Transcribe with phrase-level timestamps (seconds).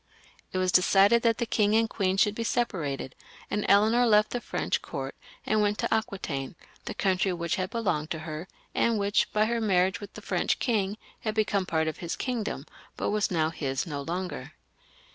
[0.51, 3.13] It was decided that the king and queen should be separated,
[3.51, 5.13] and Eleanor left the French court
[5.45, 9.61] and went to Aquitaine, the country which had belonged to her, and which, by her
[9.61, 12.65] marriage with the French king, had become part of his kingdom,
[12.97, 14.53] but was now his no longer.